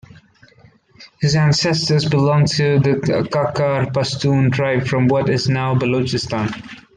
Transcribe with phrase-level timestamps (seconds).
[1.21, 2.95] His ancestors belonged to the
[3.31, 6.49] Kakar Pashtun tribe from what is now Balochistan.